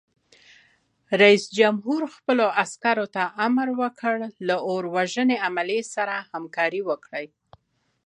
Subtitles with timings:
[1.21, 4.15] رئیس جمهور خپلو عسکرو ته امر وکړ؛
[4.47, 7.27] له اور وژنې عملې سره همکاري وکړئ!